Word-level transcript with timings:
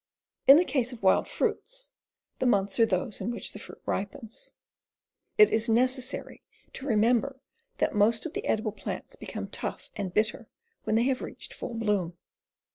In 0.47 0.57
the 0.57 0.65
case 0.65 0.91
of 0.91 1.03
wild 1.03 1.27
fruits, 1.27 1.91
the 2.39 2.47
months 2.47 2.79
are 2.79 2.87
those 2.87 3.21
in 3.21 3.29
which 3.29 3.53
the 3.53 3.59
fruit 3.59 3.83
ripens. 3.85 4.53
It 5.37 5.51
is 5.51 5.69
necessary 5.69 6.41
to 6.73 6.87
remember 6.87 7.39
that 7.77 7.93
most 7.93 8.25
of 8.25 8.33
the 8.33 8.45
edible 8.47 8.71
plants 8.71 9.15
become 9.15 9.47
tough 9.47 9.91
and 9.95 10.11
bitter 10.11 10.47
when 10.85 10.95
they 10.95 11.03
have 11.03 11.21
reached 11.21 11.53
full 11.53 11.75
bloom. 11.75 12.17